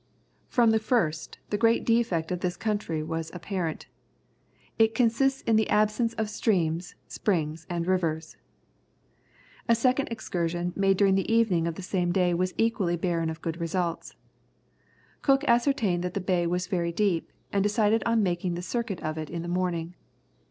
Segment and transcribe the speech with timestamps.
[0.49, 3.85] From the first, the great defect of this country was apparent.
[4.79, 8.35] It consists in the absence of streams, springs, and rivers!
[9.69, 13.43] A second excursion made during the evening of the same day was equally barren of
[13.43, 14.15] good results.
[15.21, 19.19] Cook ascertained that the bay was very deep, and decided on making the circuit of
[19.19, 19.93] it in the morning.